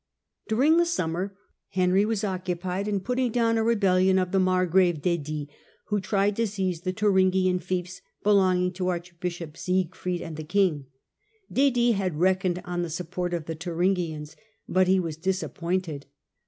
[0.47, 5.47] During the summer Henry was occupied in putting down a rebellion of the margrave Dedi,
[5.89, 10.37] who tried to sappresses soize the Thuringian fiefs belonging to arch ofthe bishop Siegfried and
[10.37, 10.87] the king.
[11.53, 14.35] Dedi had SSS^^ reckoned on the support of the Thuringians,
[14.67, 16.07] but he was disappointed.